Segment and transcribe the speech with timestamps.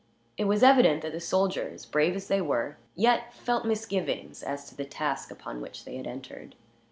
[0.35, 4.75] It was evident that the soldiers, brave as they were, yet felt misgivings as to
[4.75, 6.55] the task upon which they had entered.